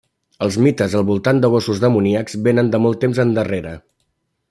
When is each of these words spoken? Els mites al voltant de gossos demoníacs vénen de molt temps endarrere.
Els 0.45 0.55
mites 0.67 0.95
al 0.99 1.05
voltant 1.09 1.43
de 1.43 1.51
gossos 1.55 1.83
demoníacs 1.85 2.39
vénen 2.49 2.75
de 2.77 2.83
molt 2.87 3.01
temps 3.05 3.25
endarrere. 3.29 3.77